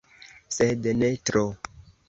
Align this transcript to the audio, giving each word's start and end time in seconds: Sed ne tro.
Sed 0.57 0.89
ne 1.03 1.11
tro. 1.31 1.47